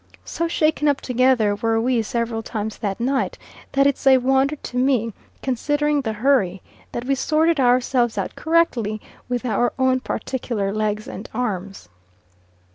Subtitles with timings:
[0.25, 3.37] So shaken up together were we several times that night,
[3.73, 8.99] that it's a wonder to me, considering the hurry, that we sorted ourselves out correctly
[9.29, 11.87] with our own particular legs and arms.